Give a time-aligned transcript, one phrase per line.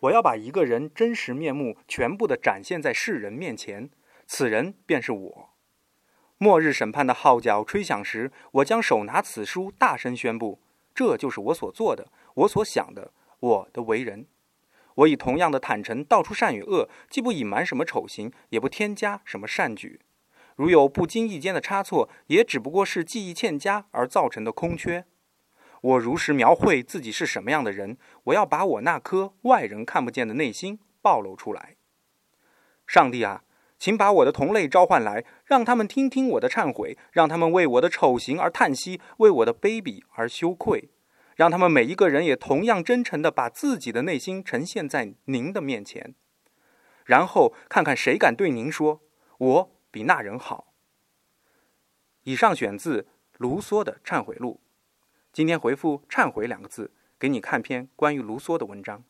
[0.00, 3.90] 我要把一个人真实面目全部的展现在世人面前，
[4.26, 5.50] 此人便是我。
[6.38, 10.58] 末日审判的号角吹响时，我将手拿此书，大声宣布：
[10.94, 14.26] 这就是我所做的，我所想的，我的为人。
[14.94, 20.00] 我以同样的坦诚道出善与恶，既不隐瞒什么丑行，也不添加什么善举。
[20.56, 25.04] 如有不经意间的差错，也只不过是记忆欠佳而造成的空缺。
[25.80, 31.76] 我如实描绘自己是什么样的人，我要把我那颗外人看不见的内心暴露出来。
[32.86, 33.44] 上帝啊！
[33.78, 40.90] 请把我的同类召唤来，让他们听听我的忏悔，让他们为我的丑行而叹息，为我的卑鄙而羞愧，
[41.34, 46.14] 让他们每一个人也同样真诚地把自己的内心呈现在您的面前，
[47.06, 49.00] 然后看看谁敢对您说
[49.38, 50.74] ：“我比那人好。”
[52.24, 53.08] 以上选自
[53.38, 54.60] 卢梭的《忏悔录》。
[55.32, 59.04] 今天回复“忏悔”两个字，给你看篇关于卢梭的文章。